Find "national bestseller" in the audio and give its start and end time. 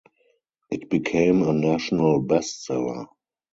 1.53-3.05